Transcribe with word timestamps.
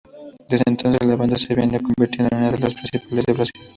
Desde 0.49 0.63
entonces 0.67 1.03
la 1.05 1.15
banda 1.15 1.35
se 1.37 1.53
viene 1.53 1.79
convirtiendo 1.79 2.35
en 2.35 2.41
una 2.41 2.51
de 2.53 2.57
las 2.57 2.73
principales 2.73 3.23
de 3.23 3.33
Brasil. 3.33 3.61